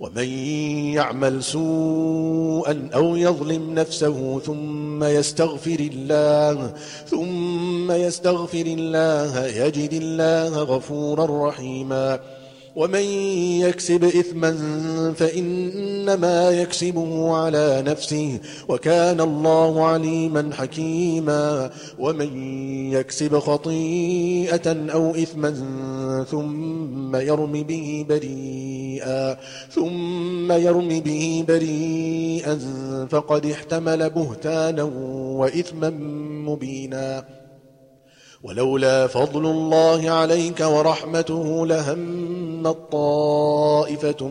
ومن 0.00 0.28
يعمل 0.94 1.42
سوءا 1.42 2.90
أو 2.94 3.16
يظلم 3.16 3.74
نفسه 3.74 4.40
ثم 4.40 5.04
يستغفر 5.04 5.80
الله 5.92 6.72
ثم 7.06 7.92
يستغفر 7.92 8.66
الله 8.66 9.46
يجد 9.46 9.92
الله 9.92 10.62
غفورا 10.62 11.48
رحيما. 11.48 12.33
ومن 12.76 13.02
يكسب 13.60 14.04
إثما 14.04 14.52
فإنما 15.16 16.50
يكسبه 16.50 17.36
على 17.36 17.82
نفسه 17.86 18.40
وكان 18.68 19.20
الله 19.20 19.84
عليما 19.84 20.50
حكيما 20.52 21.70
ومن 21.98 22.30
يكسب 22.92 23.38
خطيئة 23.38 24.92
أو 24.92 25.10
إثما 25.10 25.50
ثم 26.30 27.16
يرم 27.16 27.52
به 27.52 28.06
بريئا 28.08 29.36
ثم 29.70 30.52
يرم 30.52 30.88
به 30.88 31.44
بريئا 31.48 32.58
فقد 33.10 33.46
احتمل 33.46 34.10
بهتانا 34.10 34.82
وإثما 35.38 35.90
مبينا 36.46 37.24
ولولا 38.44 39.06
فضل 39.06 39.46
الله 39.46 40.10
عليك 40.10 40.60
ورحمته 40.60 41.66
لهم 41.66 42.72
طائفة 42.92 44.28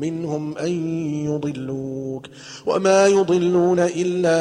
منهم 0.00 0.58
أن 0.58 0.72
يضلوك 1.26 2.26
وما 2.66 3.06
يضلون 3.06 3.78
إلا 3.78 4.38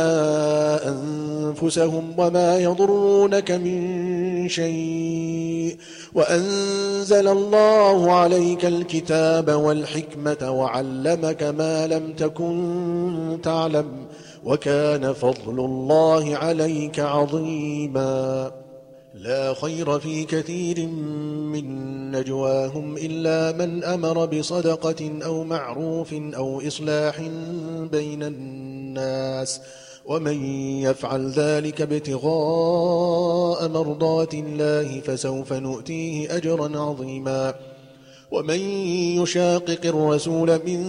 أنفسهم 0.90 2.14
وما 2.18 2.58
يضرونك 2.58 3.52
من 3.52 4.50
شيء 4.50 5.78
وأنزل 6.14 7.28
الله 7.28 8.12
عليك 8.12 8.66
الكتاب 8.66 9.52
والحكمة 9.52 10.52
وعلمك 10.52 11.44
ما 11.44 11.88
لم 11.88 12.14
تكن 12.14 13.40
تعلم 13.44 13.86
وكان 14.46 15.14
فضل 15.14 15.60
الله 15.60 16.38
عليك 16.38 17.00
عظيماً 17.00 18.67
لا 19.18 19.54
خير 19.54 20.00
في 20.00 20.26
كثير 20.26 20.88
من 20.88 21.68
نجواهم 22.12 22.98
إلا 22.98 23.66
من 23.66 23.84
أمر 23.84 24.26
بصدقة 24.26 25.20
أو 25.26 25.44
معروف 25.44 26.14
أو 26.14 26.68
إصلاح 26.68 27.22
بين 27.92 28.24
الناس 28.24 29.62
ومن 30.06 30.46
يفعل 30.82 31.30
ذلك 31.30 31.82
ابتغاء 31.82 33.68
مرضات 33.68 34.34
الله 34.34 35.00
فسوف 35.00 35.54
نؤتيه 35.54 36.38
أجرا 36.38 36.80
عظيما 36.80 37.54
ومن 38.32 38.60
يشاقق 39.22 39.86
الرسول 39.86 40.62
من 40.66 40.84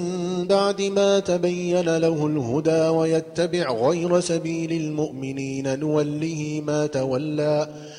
بعد 0.48 0.82
ما 0.82 1.20
تبين 1.20 1.96
له 1.96 2.26
الهدى 2.26 2.88
ويتبع 2.88 3.72
غير 3.72 4.20
سبيل 4.20 4.72
المؤمنين 4.72 5.78
نوله 5.78 6.62
ما 6.66 6.86
تولى 6.86 7.68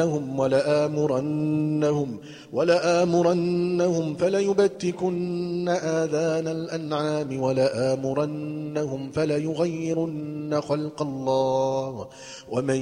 ولأمنينهم 0.00 0.38
ولآمرنهم 0.38 2.18
ولآمرنهم 2.52 4.14
فليبتكن 4.14 5.68
آذان 5.68 6.48
الأنعام 6.48 7.40
ولآمرنهم 7.42 9.10
فليغيرن 9.10 10.60
خلق 10.60 11.02
الله 11.02 12.08
ومن 12.50 12.80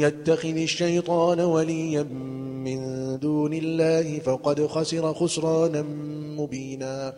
يتخذ 0.00 0.56
الشيطان 0.56 1.40
وليا 1.40 2.02
من 2.64 2.78
دون 3.18 3.52
الله 3.54 4.18
فقد 4.18 4.66
خسر 4.66 5.14
خسرانا 5.14 5.82
مبينا 6.38 7.12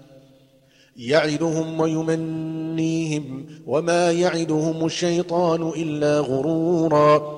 يعدهم 0.97 1.81
ويمنيهم 1.81 3.47
وما 3.67 4.13
يعدهم 4.13 4.87
الشيطان 4.87 5.69
إلا 5.77 6.21
غرورا 6.21 7.38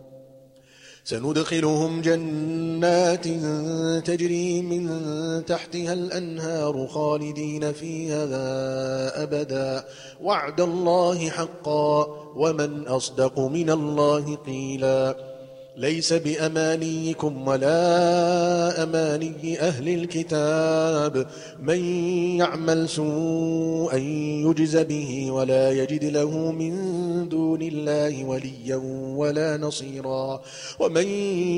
سندخلهم 1.11 2.01
جنات 2.01 3.27
تجري 4.07 4.61
من 4.61 4.89
تحتها 5.45 5.93
الأنهار 5.93 6.87
خالدين 6.87 7.71
فيها 7.71 8.23
أبدا. 9.23 9.83
وعد 10.21 10.61
الله 10.61 11.29
حقا. 11.29 12.05
ومن 12.35 12.87
أصدق 12.87 13.39
من 13.39 13.69
الله 13.69 14.35
قيلاً. 14.35 15.30
ليس 15.77 16.13
بأمانيكم 16.13 17.47
ولا 17.47 18.83
أماني 18.83 19.59
أهل 19.59 19.89
الكتاب. 19.89 21.27
من 21.59 21.85
يعمل 22.39 22.89
سوءا 22.89 23.95
يجز 24.45 24.77
به 24.77 25.31
ولا 25.31 25.71
يجد 25.71 26.03
له 26.03 26.51
من 26.51 26.73
دون 27.29 27.61
الله 27.61 28.25
وليا 28.25 28.75
ولا 29.15 29.57
نصيرا. 29.57 30.41
ومن 30.79 31.07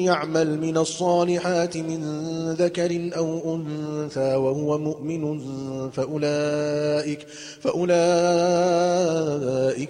يعمل 0.05 0.59
من 0.61 0.77
الصالحات 0.77 1.77
من 1.77 2.01
ذكر 2.53 3.09
أو 3.17 3.55
أنثى 3.55 4.35
وهو 4.35 4.77
مؤمن 4.77 5.39
فأولئك, 5.89 7.27
فأولئك 7.61 7.95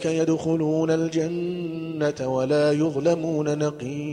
يدخلون 0.06 0.92
الجنة 0.92 2.28
ولا 2.28 2.72
يظلمون 2.72 3.58
نقيرا. 3.58 4.13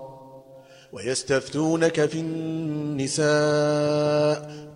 ويستفتونك 0.93 2.05
في 2.05 2.19
النساء 2.19 3.21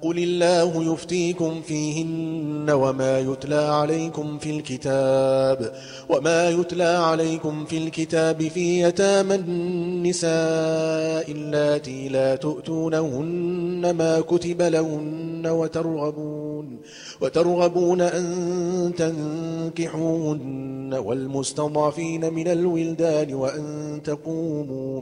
قل 0.02 0.18
الله 0.20 0.94
يفتيكم 0.94 1.62
فيهن 1.62 2.70
وما 2.70 3.20
يتلى 3.20 3.56
عليكم 3.56 4.38
في 4.38 4.50
الكتاب 4.50 5.74
وما 6.10 6.50
يتلى 6.50 6.84
عليكم 6.84 7.66
في 7.66 7.78
الكتاب 7.78 8.48
في 8.48 8.82
يتامى 8.82 9.36
النساء 9.36 11.32
اللاتي 11.32 12.10
لا 12.10 12.36
تؤتونهن 12.36 13.92
ما 13.98 14.22
كتب 14.22 14.62
لهن 14.62 15.48
وترغبون 15.48 16.80
وترغبون 17.22 18.02
أن 18.02 18.94
تنكحوهن 18.98 20.94
والمستضعفين 20.94 22.34
من 22.34 22.48
الولدان 22.48 23.34
وأن 23.34 24.02
تقوموا 24.04 25.02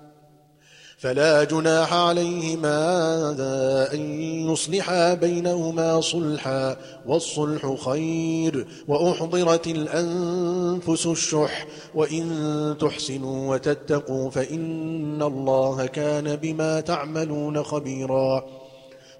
فلا 1.01 1.43
جناح 1.43 1.93
عليهما 1.93 2.75
أن 3.93 3.99
يصلحا 4.51 5.13
بينهما 5.13 6.01
صلحا 6.01 6.77
والصلح 7.05 7.75
خير 7.85 8.67
وأحضرت 8.87 9.67
الأنفس 9.67 11.05
الشح 11.05 11.67
وإن 11.95 12.75
تحسنوا 12.79 13.53
وتتقوا 13.53 14.29
فإن 14.29 15.21
الله 15.21 15.85
كان 15.85 16.35
بما 16.35 16.79
تعملون 16.79 17.63
خبيراً 17.63 18.60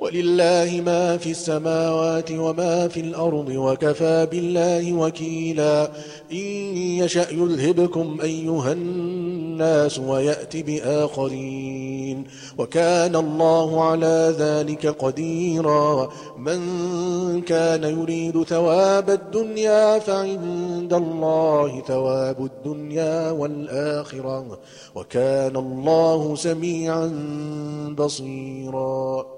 ولله 0.00 0.82
ما 0.86 1.16
في 1.16 1.30
السماوات 1.30 2.32
وما 2.32 2.88
في 2.88 3.00
الأرض 3.00 3.48
وكفى 3.48 4.26
بالله 4.30 4.92
وكيلا. 4.92 5.90
إن 6.32 6.36
يشأ 6.76 7.26
يذهبكم 7.30 8.18
أيها 8.22 8.72
الناس 8.72 9.98
ويأت 9.98 10.56
بآخرين. 10.56 12.24
وكان 12.58 13.16
الله 13.16 13.84
على 13.84 14.34
ذلك 14.38 14.86
قديرا. 14.86 16.10
من 16.38 16.60
كان 17.40 17.84
يريد 17.84 18.42
ثواب 18.42 19.10
الدنيا 19.10 19.98
فعند 19.98 20.92
الله 20.94 21.82
ثواب 21.88 22.44
الدنيا 22.44 23.30
والآخرة. 23.30 24.58
وكان 24.94 25.56
الله 25.56 26.34
سميعا 26.34 27.12
بصيرا. 27.98 29.37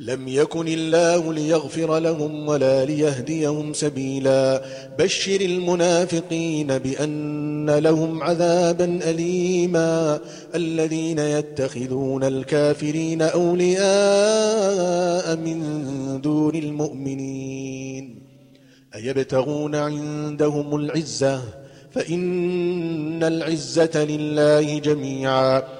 لم 0.00 0.28
يكن 0.28 0.68
الله 0.68 1.32
ليغفر 1.32 1.98
لهم 1.98 2.48
ولا 2.48 2.84
ليهديهم 2.84 3.72
سبيلا. 3.72 4.62
بشر 4.98 5.40
المنافقين 5.40 6.78
بأن 6.78 7.70
لهم 7.70 8.22
عذابا 8.22 9.00
أليما. 9.10 10.18
الذين 10.54 11.18
يتخذون 11.18 12.24
الكافرين 12.24 13.22
أولياء 13.22 13.76
من 15.36 16.20
دون 16.20 16.54
المؤمنين. 16.54 18.22
أيبتغون 18.94 19.74
عندهم 19.74 20.76
العزة؟ 20.76 21.42
فإن 21.90 23.24
العزة 23.24 24.04
لله 24.04 24.78
جميعا. 24.78 25.79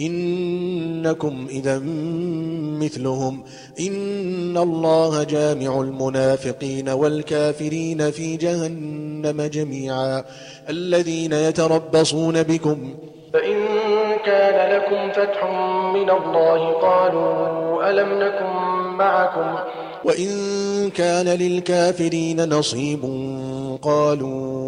إنكم 0.00 1.46
إذا 1.50 1.80
مثلهم. 2.78 3.44
إن 3.80 4.58
الله 4.58 5.22
جامع 5.22 5.80
المنافقين 5.80 6.88
والكافرين 6.88 8.10
في 8.10 8.36
جهنم 8.36 9.42
جميعا. 9.42 10.24
الذين 10.68 11.32
يتربصون 11.32 12.42
بكم. 12.42 12.94
فإن 13.32 13.54
كان 14.26 14.76
لكم 14.76 15.12
فتح 15.12 15.44
من 15.94 16.10
الله 16.10 16.72
قالوا 16.72 17.90
ألم 17.90 18.08
نكن 18.22 18.46
معكم؟ 18.96 19.58
وإن 20.04 20.28
كان 20.90 21.26
للكافرين 21.28 22.48
نصيب 22.48 23.00
قالوا 23.82 24.67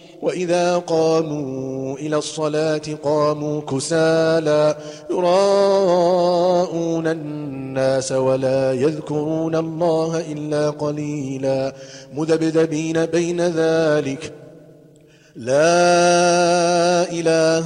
وإذا 0.21 0.77
قاموا 0.77 1.97
إلى 1.97 2.17
الصلاة 2.17 2.81
قاموا 3.03 3.61
كسالا 3.61 4.77
يراءون 5.09 7.07
الناس 7.07 8.11
ولا 8.11 8.73
يذكرون 8.73 9.55
الله 9.55 10.31
إلا 10.31 10.69
قليلا 10.69 11.73
مذبذبين 12.13 13.05
بين 13.05 13.41
ذلك. 13.41 14.33
لا 15.35 17.11
إله 17.11 17.65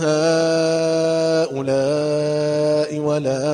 هؤلاء 1.44 3.00
ولا 3.00 3.46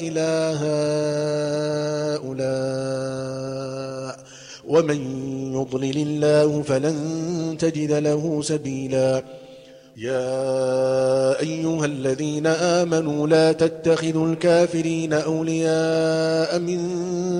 إله 0.00 0.60
هؤلاء. 2.14 2.74
ومن 4.68 5.00
يضلل 5.54 5.96
الله 5.96 6.62
فلن 6.62 6.96
تجد 7.58 7.92
له 7.92 8.42
سبيلا. 8.42 9.24
يا 9.96 11.40
أيها 11.40 11.84
الذين 11.84 12.46
آمنوا 12.46 13.26
لا 13.26 13.52
تتخذوا 13.52 14.28
الكافرين 14.28 15.12
أولياء 15.12 16.58
من 16.58 16.80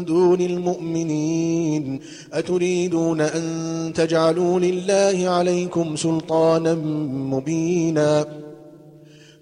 دون 0.04 0.40
المؤمنين. 0.40 2.00
أتريدون 2.32 3.20
أن 3.20 3.92
تجعلوا 3.94 4.60
لله 4.60 5.28
عليكم 5.28 5.96
سلطانا 5.96 6.74
مبينا؟ 7.34 8.26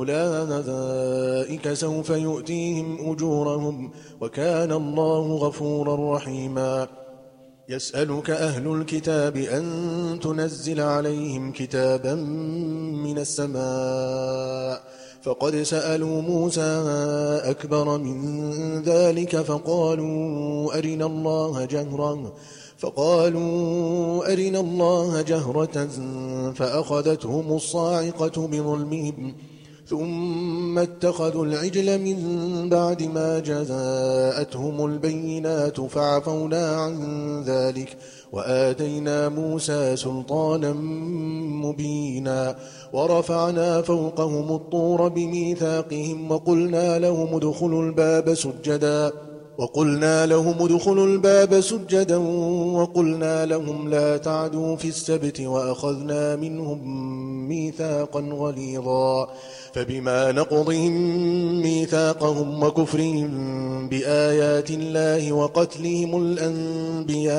أولئك 0.00 1.72
سوف 1.72 2.10
يؤتيهم 2.10 3.12
أجورهم 3.12 3.90
وكان 4.20 4.72
الله 4.72 5.36
غفورا 5.36 6.16
رحيما. 6.16 6.88
يسألك 7.68 8.30
أهل 8.30 8.74
الكتاب 8.74 9.36
أن 9.36 10.18
تنزل 10.22 10.80
عليهم 10.80 11.52
كتابا 11.52 12.14
من 13.04 13.18
السماء. 13.18 14.82
فقد 15.22 15.56
سألوا 15.56 16.22
موسى 16.22 16.84
أكبر 17.44 17.98
من 17.98 18.82
ذلك 18.82 19.36
فقالوا 19.36 20.78
أرنا 20.78 21.06
الله 21.06 21.64
جهرا. 21.64 22.32
فقالوا 22.78 24.32
أرنا 24.32 24.60
الله 24.60 25.22
جهرة 25.22 25.88
فأخذتهم 26.52 27.52
الصاعقة 27.52 28.46
بظلمهم. 28.46 29.34
ثم 29.90 30.78
اتخذوا 30.78 31.44
العجل 31.44 31.98
من 31.98 32.18
بعد 32.68 33.02
ما 33.02 33.40
جاءتهم 33.40 34.86
البينات 34.86 35.80
فعفونا 35.80 36.76
عن 36.76 36.94
ذلك 37.42 37.96
وآتينا 38.32 39.28
موسى 39.28 39.96
سلطانا 39.96 40.72
مبينا 41.64 42.56
ورفعنا 42.92 43.82
فوقهم 43.82 44.52
الطور 44.54 45.08
بميثاقهم 45.08 46.32
وقلنا 46.32 46.98
لهم 46.98 47.34
ادخلوا 47.34 47.82
الباب 47.82 48.34
سجدا 48.34 49.12
وقلنا 49.60 50.26
لهم 50.26 50.62
ادخلوا 50.62 51.06
الباب 51.06 51.60
سجدا 51.60 52.16
وقلنا 52.76 53.46
لهم 53.46 53.88
لا 53.88 54.16
تعدوا 54.16 54.76
في 54.76 54.88
السبت 54.88 55.40
وأخذنا 55.40 56.36
منهم 56.36 56.78
ميثاقا 57.48 58.20
غليظا 58.20 59.28
فبما 59.72 60.32
نقضهم 60.32 60.92
ميثاقهم 61.62 62.62
وكفرهم 62.62 63.88
بآيات 63.88 64.70
الله 64.70 65.32
وقتلهم 65.32 66.22
الأنبياء 66.22 67.32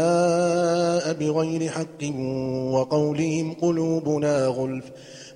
بغير 1.13 1.69
حق 1.69 2.03
وقولهم 2.71 3.53
قلوبنا 3.61 4.45
غلف 4.45 4.85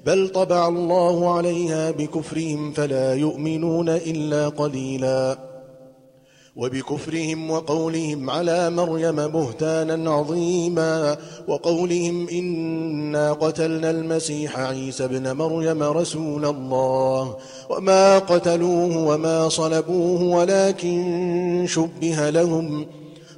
بل 0.05 0.29
طبع 0.29 0.67
الله 0.67 1.33
عليها 1.36 1.91
بكفرهم 1.91 2.71
فلا 2.71 3.13
يؤمنون 3.13 3.89
إلا 3.89 4.49
قليلاً 4.49 5.54
وبكفرهم 6.55 7.51
وقولهم 7.51 8.29
على 8.29 8.69
مريم 8.69 9.27
بهتانا 9.27 10.11
عظيما 10.11 11.17
وقولهم 11.47 12.29
إنا 12.29 13.33
قتلنا 13.33 13.89
المسيح 13.89 14.59
عيسى 14.59 15.07
بن 15.07 15.31
مريم 15.31 15.83
رسول 15.83 16.45
الله 16.45 17.37
وما 17.69 18.19
قتلوه 18.19 18.97
وما 18.97 19.49
صلبوه 19.49 20.23
ولكن 20.23 21.65
شبه 21.67 22.29
لهم 22.29 22.85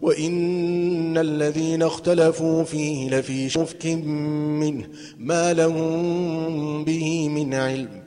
وإن 0.02 1.18
الذين 1.18 1.84
اختلفوا 1.84 2.64
فيه 2.64 3.10
لفي 3.10 3.50
شفك 3.50 3.86
منه 3.86 4.84
ما 5.18 5.54
لهم 5.54 6.84
به 6.84 7.30
من 7.30 7.54
علم 7.54 8.07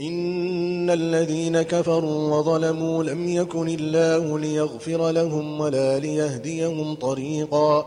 إن 0.00 0.90
الذين 0.90 1.62
كفروا 1.62 2.36
وظلموا 2.36 3.04
لم 3.04 3.28
يكن 3.28 3.68
الله 3.68 4.38
ليغفر 4.38 5.10
لهم 5.10 5.60
ولا 5.60 5.98
ليهديهم 5.98 6.94
طريقا 6.94 7.86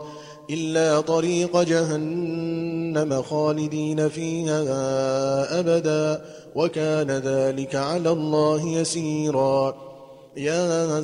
إلا 0.50 1.00
طريق 1.00 1.62
جهنم 1.62 3.22
خالدين 3.22 4.08
فيها 4.08 4.60
أبدا 5.60 6.24
وكان 6.54 7.10
ذلك 7.10 7.74
على 7.74 8.10
الله 8.10 8.68
يسيرا 8.68 9.74
يا 10.36 10.98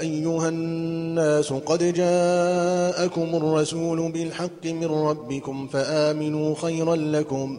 أيها 0.00 0.48
الناس 0.48 1.52
قد 1.52 1.92
جاءكم 1.94 3.36
الرسول 3.36 4.12
بالحق 4.12 4.66
من 4.66 4.86
ربكم 4.86 5.68
فآمنوا 5.68 6.54
خيرا 6.54 6.96
لكم 6.96 7.58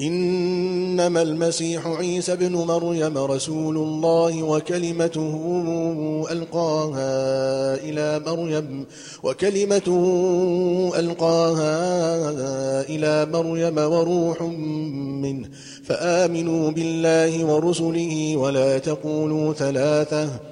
إنما 0.00 1.22
المسيح 1.22 1.86
عيسى 1.86 2.36
بن 2.36 2.52
مريم 2.52 3.18
رسول 3.18 3.76
الله 3.76 4.42
وكلمته 4.42 5.34
ألقاها 6.30 7.74
إلى 7.74 8.20
مريم 8.26 8.86
وكلمته 9.22 10.02
ألقاها 10.98 11.74
إلى 12.80 13.26
مريم 13.32 13.78
وروح 13.78 14.42
منه. 15.22 15.48
فآمنوا 15.84 16.70
بالله 16.70 17.44
ورسله 17.44 18.36
ولا 18.36 18.78
تقولوا 18.78 19.52
ثلاثة. 19.52 20.51